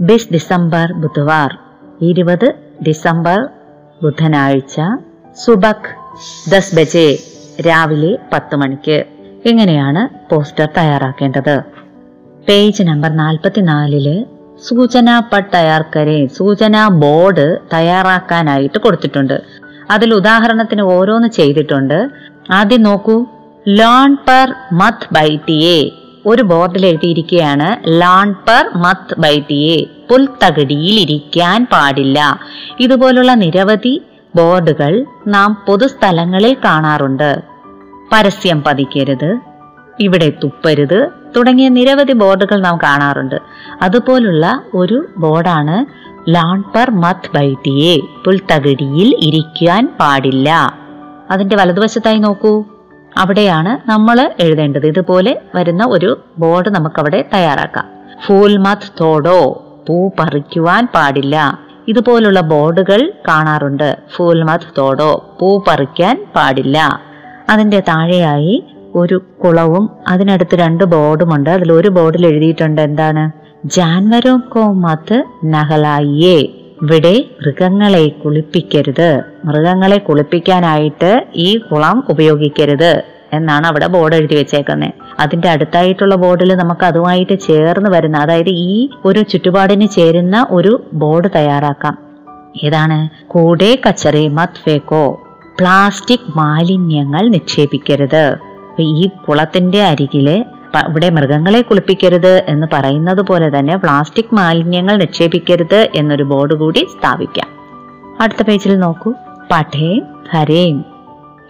ബിസ് 0.00 0.32
ഡിസംബർ 0.32 0.92
ബുധവാർ. 0.92 1.58
ഇരുപത് 2.00 2.54
ഡിസംബർ 2.88 3.48
ബുധനാഴ്ച. 4.02 4.80
സുബക് 5.44 5.90
ദസ് 6.50 6.76
ബജെ 6.76 7.18
രാവിലെ 7.68 8.18
പത്ത് 8.32 8.56
മണിക്ക്. 8.56 9.04
എങ്ങനെയാണ് 9.46 10.30
പോസ്റ്റർ 10.30 10.68
തയ്യാറാക്കേണ്ടത്? 10.76 11.62
പേജ് 12.48 12.82
നമ്പർ 12.82 13.10
നാൽപ്പത്തിനാലിൽ 13.10 14.26
സൂചന 14.68 15.22
പട്ട് 15.32 15.56
തയ്യാർക്കരെ 15.56 16.26
സൂചന 16.26 16.88
ബോർഡ് 16.88 17.58
തയ്യാറാക്കാനായിട്ട് 17.72 18.78
കൊടുത്തിട്ടുണ്ട്. 18.78 19.42
അതിൽ 19.90 20.14
ഉദാഹരണത്തിന് 20.14 20.82
ഓരോന്ന് 20.82 21.28
ചെയ്തിട്ടുണ്ട്. 21.28 22.10
ആദ്യം 22.48 22.82
നോക്കൂ. 22.82 23.24
ലോൺ 23.68 24.16
പെർ 24.28 24.54
ട 25.48 25.50
എ 25.50 25.90
ഒരു 26.26 26.42
ബോർഡിൽ 26.42 26.86
എഴുതിയിരിക്കുകയാണ് 26.86 27.76
ലോൺ 28.02 28.34
പെർ 28.48 28.64
ട 29.50 29.52
എ 29.52 29.86
പുൽത്തകടിയിൽ 30.10 31.00
ഇരിക്കാൻ 31.00 31.66
പാടില്ല. 31.72 32.40
ഇതുപോലുള്ള 32.80 33.34
നിരവധി 33.34 34.02
ബോർഡുകൾ 34.36 35.06
നാം 35.26 35.62
പൊതുസ്ഥലങ്ങളിൽ 35.66 36.56
കാണാറുണ്ട്. 36.64 37.42
പരസ്യം 38.12 38.62
പതിക്കരുത് 38.66 39.38
ഇവിടെ 39.98 40.32
തുപ്പരുത് 40.42 41.10
തുടങ്ങിയ 41.36 41.68
നിരവധി 41.68 42.12
ബോർഡുകൾ 42.12 42.60
നാം 42.60 42.78
കാണാറുണ്ട്. 42.82 43.38
അതുപോലുള്ള 43.82 44.62
ഒരു 44.74 45.06
ബോർഡാണ് 45.18 45.76
ലാൺ 46.30 46.64
ബൈ 47.34 47.54
ടി 47.66 47.74
എ 47.94 48.00
പുൽത്തകടിയിൽ 48.24 49.14
ഇരിക്കാൻ 49.20 49.92
പാടില്ല. 50.00 50.80
അതിന്റെ 51.30 51.56
വലതുവശത്തായി 51.56 52.18
നോക്കൂ. 52.18 52.64
അവിടെയാണ് 53.16 53.90
നമ്മൾ 53.90 54.30
എഴുതേണ്ടത്. 54.40 54.86
ഇതുപോലെ 54.86 55.42
വരുന്ന 55.54 55.86
ഒരു 55.88 56.20
ബോർഡ് 56.38 56.70
നമുക്കവിടെ 56.70 57.24
തയ്യാറാക്കാം. 57.34 57.84
ഫൂൽ 58.26 58.56
മത് 58.56 58.90
തോടോ 59.00 59.66
പൂ 59.88 60.10
പറിക്കുവാൻ 60.18 60.88
പാടില്ല. 60.94 61.58
ഇതുപോലുള്ള 61.88 62.40
ബോർഡുകൾ 62.40 63.12
കാണാറുണ്ട്. 63.28 63.98
ഫൂൽ 64.16 64.42
മത് 64.42 64.60
തോടോ 64.78 65.36
പൂ 65.40 65.64
പറിക്കാൻ 65.68 66.26
പാടില്ല. 66.36 67.00
അതിന്റെ 67.48 67.80
താഴെയായി 67.80 68.64
ഒരു 68.94 69.22
കുളവും 69.44 69.90
അതിനടുത്ത് 70.08 70.56
രണ്ട് 70.56 70.84
ബോർഡുമുണ്ട് 70.84 71.50
അതിൽ 71.50 71.72
ഒരു 71.72 71.88
ബോർഡിൽ 71.88 72.26
എഴുതിയിട്ടുണ്ട് 72.26 72.80
എന്താണ്? 72.80 73.40
ജാൻവരോ 73.64 74.40
കോ 74.48 74.72
മത് 74.72 75.24
നഹലായിയേ 75.44 76.59
ഇവിടെ 76.82 77.24
മൃഗങ്ങളെ 77.40 78.08
കുളിപ്പിക്കരുത്. 78.08 79.22
മൃഗങ്ങളെ 79.44 79.98
കുളിപ്പിക്കാനായിട്ട് 79.98 81.26
ഈ 81.34 81.56
കുളം 81.56 82.04
ഉപയോഗിക്കരുത് 82.08 83.02
എന്നാണ് 83.32 83.66
അവിടെ 83.66 83.86
ബോർഡ് 83.86 84.14
എഴുതി 84.14 84.34
വെച്ചേക്കുന്നത് 84.34 84.92
അതിന്റെ 85.20 85.48
അടുത്തായിട്ടുള്ള 85.48 86.14
ബോർഡിൽ 86.14 86.54
നമുക്ക് 86.54 86.84
അതുമായിട്ട് 86.84 87.38
ചേർന്ന് 87.38 87.90
വരുന്ന 87.90 88.16
അതായത് 88.16 88.48
ഈ 88.48 88.88
ഒരു 89.04 89.20
ചുറ്റുപാടിന് 89.20 89.88
ചേരുന്ന 89.88 90.46
ഒരു 90.50 90.84
ബോർഡ് 90.92 91.30
തയ്യാറാക്കാം. 91.34 91.98
ഏതാണ്? 92.64 93.28
കൂടെ 93.28 93.78
കച്ചറി 93.88 94.28
മത് 94.28 94.62
ഫേക്കോ? 94.64 95.20
പ്ലാസ്റ്റിക് 95.60 96.38
മാലിന്യങ്ങൾ 96.38 97.28
നിക്ഷേപിക്കരുത്. 97.28 98.36
ഈ 98.80 99.10
കുളത്തിന്റെ 99.28 99.82
അരികിൽ 99.82 100.44
ഇവിടെ 100.78 101.10
മൃഗങ്ങളെ 101.10 101.60
കുളിപ്പിക്കരുത് 101.60 102.44
എന്ന് 102.48 102.66
പറയുന്നത് 102.72 103.22
പോലെ 103.22 103.58
തന്നെ 103.58 103.76
പ്ലാസ്റ്റിക് 103.76 104.34
മാലിന്യങ്ങൾ 104.34 104.96
നിക്ഷേപിക്കരുത് 104.96 105.88
എന്നൊരു 105.94 106.22
ബോർഡ് 106.22 106.54
കൂടി 106.54 106.86
സ്ഥാപിക്കാം. 106.98 107.48
അടുത്ത 108.20 108.42
പേജിൽ 108.42 108.78
നോക്കൂ. 108.78 109.14
പഠേ 109.52 110.02
ഹരേം. 110.32 110.84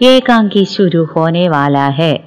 ഏകാംഗി 0.01 0.63
ശുരു 0.63 1.07
ഹോനെ 1.13 1.47
വാലാഹേ. 1.47 2.19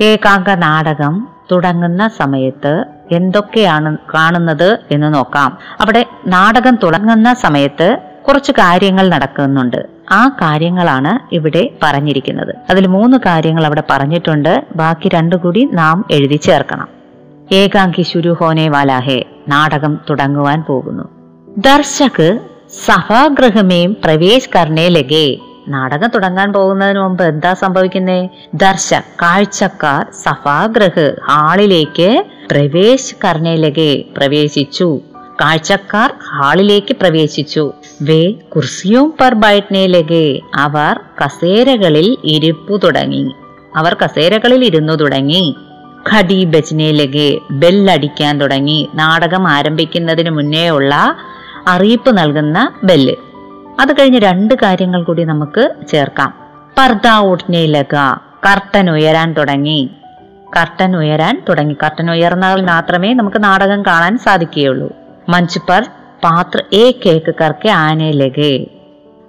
ഏകാംഗ 0.00 0.50
നാടകം 0.50 1.28
തുടങ്ങുന്ന 1.52 2.08
സമയത്ത് 2.08 2.84
എന്തൊക്കെയാണ് 3.12 3.96
കാണുന്നത് 4.14 4.78
എന്ന് 4.90 5.14
നോക്കാം. 5.14 5.58
അവിടെ 5.80 6.06
നാടകം 6.26 6.78
തുടങ്ങുന്ന 6.82 7.34
സമയത്ത് 7.34 7.98
കുറച്ച് 8.28 8.52
കാര്യങ്ങൾ 8.52 9.08
നടക്കുന്നുണ്ട്. 9.08 9.86
ആ 10.10 10.28
കാര്യങ്ങളാണ് 10.28 11.34
ഇവിടെ 11.34 11.70
പറഞ്ഞിരിക്കുന്നത്. 11.82 12.54
അതിൽ 12.70 12.86
മൂന്ന് 12.86 13.18
കാര്യങ്ങൾ 13.26 13.66
അവിടെ 13.66 13.82
പറഞ്ഞിട്ടുണ്ട്. 13.90 14.64
ബാക്കി 14.76 15.08
രണ്ടു 15.08 15.36
കൂടി 15.36 15.68
നാം 15.72 16.04
എഴുതി 16.10 16.36
ചേർക്കണം. 16.36 16.88
ഏകാംഗി 17.52 18.02
ശുരു 18.02 18.36
ഹോനെ 18.40 18.68
വാലാഹേ 18.68 19.24
നാടകം 19.48 20.00
തുടങ്ങുവാൻ 20.10 20.64
പോകുന്നു. 20.68 21.04
ദർശക് 21.58 22.38
സഭാഗൃഹമേം 22.86 23.96
പ്രവേശ് 24.04 24.50
കർണേ 24.56 24.88
ലഗേ 24.88 25.38
നാടകം 25.68 26.10
തുടങ്ങാൻ 26.14 26.52
പോകുന്നതിന് 26.52 26.98
മുമ്പ് 26.98 27.24
എന്താ 27.24 27.54
സംഭവിക്കുന്നേ? 27.54 28.28
ദർശ 28.54 28.94
കാഴ്ചക്കാർ 28.94 30.06
സഭാഗ്രഹ് 30.22 31.16
ഹാളിലേക്ക് 31.28 32.24
പ്രവേശ് 32.50 33.14
കർണയിലകെ 33.24 34.04
പ്രവേശിച്ചു. 34.16 35.00
കാഴ്ചക്കാർ 35.40 36.14
ഹാളിലേക്ക് 36.32 36.96
പ്രവേശിച്ചു. 36.96 37.72
വേ 38.02 38.30
കുർസിയും 38.30 39.14
പർ 39.20 39.34
ബൈറ്റ്നയിലകെ 39.34 40.40
അവർ 40.54 41.00
കസേരകളിൽ 41.24 42.16
ഇരിപ്പു 42.24 42.76
തുടങ്ങി. 42.84 43.30
അവർ 43.76 43.96
കസേരകളിൽ 44.04 44.64
ഇരുന്നു 44.64 44.92
തുടങ്ങി. 44.92 45.54
ഖടി 46.12 46.44
ബജ്നയിലകെ 46.44 47.38
ബെല്ലടിക്കാൻ 47.50 48.40
തുടങ്ങി. 48.40 48.88
നാടകം 48.94 49.48
ആരംഭിക്കുന്നതിന് 49.48 50.30
മുന്നേ 50.30 50.68
ഉള്ള 50.68 51.16
അറിയിപ്പ് 51.66 52.18
നൽകുന്ന 52.18 52.72
ബെല്ല്. 52.84 53.14
അത് 53.80 53.92
കഴിഞ്ഞ് 53.92 54.20
രണ്ട് 54.20 54.54
കാര്യങ്ങൾ 54.54 55.02
കൂടി 55.02 55.24
നമുക്ക് 55.24 55.70
ചേർക്കാം. 55.88 56.34
പർദ 56.78 57.06
ഉടനെയിലക 57.22 57.94
കർട്ടൻ 58.46 58.90
ഉയരാൻ 58.90 59.32
തുടങ്ങി. 59.32 59.90
കർട്ടൻ 60.56 60.96
ഉയരാൻ 60.96 61.42
തുടങ്ങി. 61.48 61.76
കർട്ടൻ 61.82 62.10
ഉയർന്നാൽ 62.10 62.62
മാത്രമേ 62.62 63.14
നമുക്ക് 63.14 63.44
നാടകം 63.44 63.82
കാണാൻ 63.82 64.18
സാധിക്കുകയുള്ളൂ. 64.18 65.03
മഞ്ച് 65.28 65.58
പർ 65.68 65.86
പാത്ര 66.24 66.62
ഏ 66.72 66.90
കേക്ക് 66.90 67.34
കർക്ക് 67.40 67.68
ലഗെ 68.12 68.66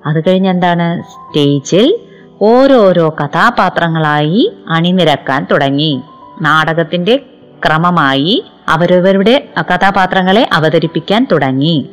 അത് 0.05 0.23
കഴിഞ്ഞ് 0.27 0.49
എന്താണ്? 0.49 1.03
സ്റ്റേജിൽ 1.03 1.99
ഓരോരോ 2.41 3.15
കഥാപാത്രങ്ങളായി 3.23 4.53
അണിനിരക്കാൻ 4.69 5.47
തുടങ്ങി. 5.51 6.01
നാടകത്തിന്റെ 6.41 7.25
ക്രമമായി 7.65 8.45
അവരവരുടെ 8.67 9.49
കഥാപാത്രങ്ങളെ 9.59 10.49
അവതരിപ്പിക്കാൻ 10.53 11.27
തുടങ്ങി. 11.31 11.89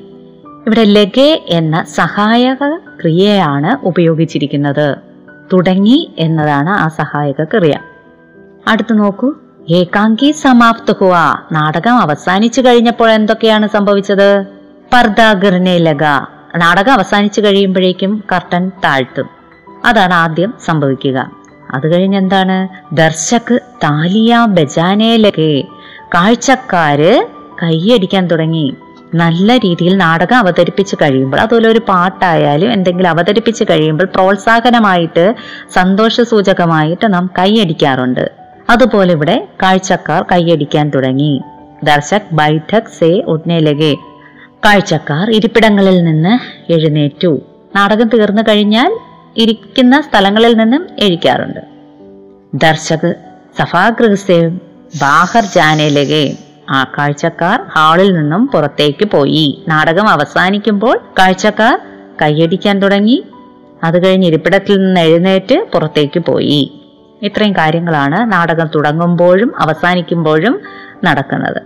ഇവിടെ 0.66 0.84
ലഗെ 0.84 1.42
എന്ന 1.48 1.84
സഹായക 1.84 2.76
ക്രിയയാണ് 2.76 3.86
ഉപയോഗിച്ചിരിക്കുന്നത്. 3.86 4.96
തുടങ്ങി 5.52 6.14
എന്നതാണ് 6.18 6.70
ആ 6.70 6.88
സഹായക 6.88 7.44
ക്രിയ. 7.44 7.78
അടുത്ത് 8.68 8.98
നോക്കൂ. 8.98 9.34
ഏകാംഗി 9.70 10.30
സമാപ്ത 10.30 10.94
ഹുവ. 11.00 11.12
നാടകം 11.52 11.98
അവസാനിച്ചു 11.98 12.60
കഴിഞ്ഞപ്പോൾ 12.60 13.10
എന്തൊക്കെയാണ് 13.10 13.68
സംഭവിച്ചത്? 13.72 14.44
പർദാഗറിനെ 14.92 15.78
ലഗ. 15.78 16.02
നാടകം 16.56 16.92
അവസാനിച്ചു 16.92 17.40
കഴിയുമ്പോഴേക്കും 17.40 18.24
കർട്ടൻ 18.32 18.68
താഴ്ത്തും. 18.84 19.28
അതാണ് 19.84 20.14
ആദ്യം 20.14 20.54
സംഭവിക്കുക. 20.64 21.30
അത് 21.70 21.94
കഴിഞ്ഞ് 21.94 22.16
എന്താണ്? 22.16 22.68
ദർശക് 22.94 23.58
താലിയ 23.84 24.46
ലഗെ. 25.16 25.60
കാഴ്ചക്കാര് 26.14 27.26
കൈയടിക്കാൻ 27.62 28.26
തുടങ്ങി. 28.26 28.76
നല്ല 29.14 29.56
രീതിയിൽ 29.56 29.96
നാടകം 29.96 30.36
അവതരിപ്പിച്ച് 30.36 30.96
കഴിയുമ്പോൾ 30.96 31.40
അതുപോലെ 31.40 31.68
ഒരു 31.68 31.78
പാട്ടായാലും 31.78 32.72
എന്തെങ്കിലും 32.72 33.10
അവതരിപ്പിച്ച് 33.10 33.64
കഴിയുമ്പോൾ 33.70 34.04
പ്രോത്സാഹനമായിട്ട് 34.04 35.34
സന്തോഷ 35.72 36.20
സൂചകമായിട്ട് 36.20 37.14
നാം 37.14 37.30
കൈയടിക്കാറുണ്ട്. 37.38 38.41
അതുപോലെ 38.72 39.12
ഇവിടെ 39.12 39.48
കാഴ്ചക്കാർ 39.62 40.22
കൈയടിക്കാൻ 40.22 40.90
തുടങ്ങി. 40.90 41.42
ദർശക് 41.84 42.34
ബൈഠക് 42.34 42.90
സേ 42.98 43.22
ഉദ്നേലകെ 43.22 43.94
കാഴ്ചക്കാർ 44.64 45.30
ഇരിപ്പിടങ്ങളിൽ 45.30 46.04
നിന്ന് 46.04 46.62
എഴുന്നേറ്റു. 46.72 47.40
നാടകം 47.76 48.08
തീർന്നു 48.08 48.42
കഴിഞ്ഞാൽ 48.42 48.98
ഇരിക്കുന്ന 49.36 50.00
സ്ഥലങ്ങളിൽ 50.00 50.54
നിന്നും 50.54 50.86
എഴിക്കാറുണ്ട്. 50.98 51.60
ദർശക് 52.54 53.14
സഫാഗൃഹസേ 53.58 54.48
ബാഹർ 55.00 55.44
ജാനയിലകെ 55.44 56.36
ആ 56.70 56.84
കാഴ്ചക്കാർ 56.98 57.60
ഹാളിൽ 57.72 58.12
നിന്നും 58.12 58.48
പുറത്തേക്ക് 58.48 59.04
പോയി. 59.04 59.64
നാടകം 59.68 60.08
അവസാനിക്കുമ്പോൾ 60.08 61.00
കാഴ്ചക്കാർ 61.18 61.80
കൈയടിക്കാൻ 62.22 62.78
തുടങ്ങി. 62.80 63.24
അത് 63.84 64.06
കഴിഞ്ഞ് 64.06 64.26
ഇരിപ്പിടത്തിൽ 64.26 64.76
നിന്ന് 64.76 65.00
എഴുന്നേറ്റ് 65.00 65.66
പുറത്തേക്ക് 65.74 66.20
പോയി. 66.20 66.81
ഇത്രയും 67.22 67.52
കാര്യങ്ങളാണ് 67.52 68.32
നാടകം 68.32 68.68
തുടങ്ങുമ്പോഴും 68.74 69.52
അവസാനിക്കുമ്പോഴും 69.58 70.60
നടക്കുന്നത്. 71.04 71.62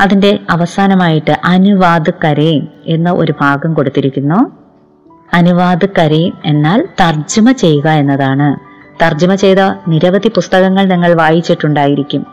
അതിന്റെ 0.00 0.38
അവസാനമായിട്ട് 0.50 1.36
അനുവാദക്കരയും 1.44 2.68
എന്ന 2.86 3.10
ഒരു 3.10 3.34
ഭാഗം 3.40 3.74
കൊടുത്തിരിക്കുന്നു. 3.74 4.52
അനുവാദക്കരയും 5.34 6.32
എന്നാൽ 6.44 6.88
തർജമ 7.00 7.52
ചെയ്യുക 7.52 7.88
എന്നതാണ്. 7.88 8.68
തർജമ 9.04 9.34
ചെയ്ത 9.34 9.58
നിരവധി 9.88 10.28
പുസ്തകങ്ങൾ 10.28 10.84
നിങ്ങൾ 10.84 11.14
വായിച്ചിട്ടുണ്ടായിരിക്കും. 11.14 12.26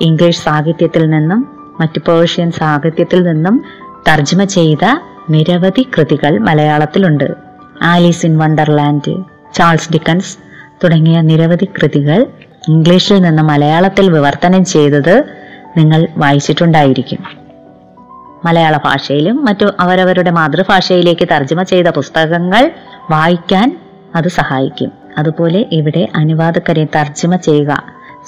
ഇംഗ്ലീഷ് 0.00 0.44
സാഹിത്യത്തിൽ 0.44 1.10
നിന്നും 1.10 1.56
മറ്റു 1.80 1.98
പേർഷ്യൻ 1.98 2.50
സാഹിത്യത്തിൽ 2.52 3.22
നിന്നും 3.22 3.64
തർജമ 4.08 4.44
ചെയ്ത 4.44 4.84
നിരവധി 5.30 5.88
കൃതികൾ 5.96 6.38
മലയാളത്തിലുണ്ട്. 6.38 7.34
Alice 7.82 8.26
in 8.26 8.38
Wonderland 8.38 9.24
Charles 9.54 9.92
Dickens 9.92 10.47
തുടങ്ങിയ 10.84 11.20
നിരവധി 11.20 11.64
കൃതികൾ 11.64 12.26
ഇംഗ്ലീഷിൽ 12.68 13.22
നിന്ന് 13.22 13.42
മലയാളത്തിൽ 13.42 14.10
വിവർത്തനം 14.10 14.64
ചെയ്തത് 14.64 15.24
നിങ്ങൾ 15.76 16.06
വായിച്ചിട്ടുണ്ടായിരിക്കും. 16.16 17.18
മലയാള 18.44 18.76
ഭാഷയിലും 18.76 19.44
മറ്റു 19.44 19.66
അവരവരുടെ 19.80 20.30
മാതൃഭാഷയിലേക്ക് 20.30 21.28
തർജമ 21.30 21.62
ചെയ്ത 21.62 21.86
പുസ്തകങ്ങൾ 21.86 22.70
വായിക്കാൻ 23.10 23.80
അത് 24.14 24.28
സഹായിക്കും. 24.28 24.92
അതുപോലെ 25.18 25.66
ഇവിടെ 25.72 26.08
അനുവാദക്കരെ 26.16 26.84
തർജമ 26.84 27.36
ചെയ്യുക. 27.36 27.82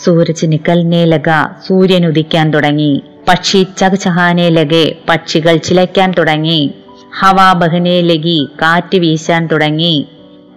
സൂരജ് 0.05 0.47
നിക്കലിനെ 0.47 1.05
ലഗ 1.05 1.29
സൂര്യൻ 1.69 2.07
ഉദിക്കാൻ 2.07 2.51
തുടങ്ങി. 2.51 3.03
പക്ഷി 3.29 3.67
ചകചഹാനെ 3.79 4.49
ലഗെ 4.49 4.97
പക്ഷികൾ 5.09 5.57
ചിലയ്ക്കാൻ 5.57 6.13
തുടങ്ങി. 6.19 6.75
ഹവാ 7.21 7.53
ബഹനെ 7.53 8.01
ലഗി 8.01 8.49
കാറ്റ് 8.63 8.99
വീശാൻ 8.99 9.47
തുടങ്ങി. 9.47 10.07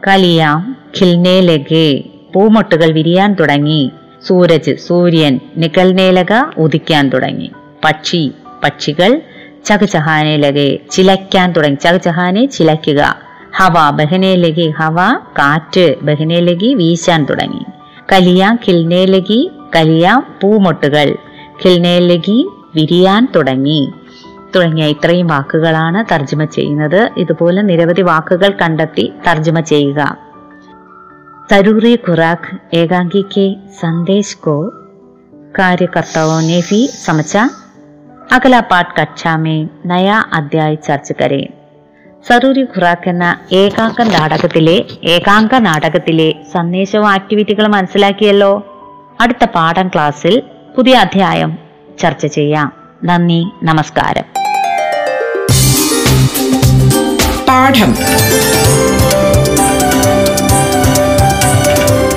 കലിയാം 0.07 0.82
ഖിൽനെ 0.99 1.39
ലഗെ 1.39 2.03
പൂമൊട്ടുകൾ 2.33 2.91
വിരിയാൻ 2.91 3.33
തുടങ്ങി. 3.33 3.91
സൂരജ് 4.27 4.75
സൂര്യൻ 4.87 5.39
നികൽനേലക 5.57 6.33
ഉദിക്കാൻ 6.57 7.09
തുടങ്ങി. 7.09 7.51
പക്ഷി 7.83 8.31
പക്ഷികൾ 8.63 9.21
ചകചഹാനേലകെ 9.65 10.79
ചിലയ്ക്കാൻ 10.91 11.51
തുടങ്ങി. 11.51 11.75
ചകചഹാനെ 11.75 12.45
ചിലയ്ക്കുക. 12.45 13.15
ഹവ 13.55 13.89
ബഹനേലകി 13.89 14.69
ഹവ 14.69 14.95
കാറ്റ് 15.39 15.95
ബഹനേലകി 16.01 16.73
വീശാൻ 16.73 17.25
തുടങ്ങി. 17.25 17.65
കലിയ 18.13 18.57
കിൽനേലകി 18.67 19.51
കലിയ 19.75 20.21
പൂമൊട്ടുകൾ 20.41 21.15
കിൽനേലകി 21.65 22.49
വിരിയാൻ 22.75 23.27
തുടങ്ങി. 23.35 23.91
തുടങ്ങിയ 24.55 24.85
ഇത്രയും 24.85 25.27
വാക്കുകളാണ് 25.27 26.13
തർജമ 26.13 26.43
ചെയ്യുന്നത്. 26.43 27.09
ഇതുപോലെ 27.17 27.61
നിരവധി 27.61 28.01
വാക്കുകൾ 28.01 28.53
കണ്ടെത്തി 28.61 29.13
തർജമ 29.27 29.59
ചെയ്യുക. 29.59 30.32
जरूरी 31.52 31.96
खुराक 32.06 32.42
एकांकी 32.74 33.22
के 33.34 33.46
संदेश 33.74 34.32
को 34.44 34.54
कार्यकर्ताओं 35.54 36.40
ने 36.42 36.60
भी 36.62 36.80
समझा 36.96 37.44
अगला 38.32 38.60
पाठ 38.70 38.98
कक्षा 38.98 39.36
में 39.38 39.58
नया 39.86 40.18
अध्याय 40.40 40.76
चर्च 40.88 41.12
करें 41.22 41.44
സറൂരി 42.24 42.62
ഖുറാക്ക് 42.72 43.08
എന്ന 43.10 43.26
ഏകാംക 43.58 44.04
നാടകത്തിലെ 44.14 44.74
ഏകാംക 45.12 45.58
നാടകത്തിലെ 45.66 46.26
സന്ദേശവും 46.54 47.06
ആക്ടിവിറ്റികളും 47.12 47.72
മനസ്സിലാക്കിയല്ലോ 47.76 48.50
അടുത്ത 49.24 49.44
പാഠം 49.56 49.88
ക്ലാസ്സിൽ 49.94 50.34
പുതിയ 50.76 50.96
അധ്യായം 51.04 51.52
ചർച്ച 52.02 52.26
ചെയ്യാം 52.36 52.68
നന്ദി 53.04 53.40
നമസ്കാരം 53.68 54.26
പാഠം 57.48 57.92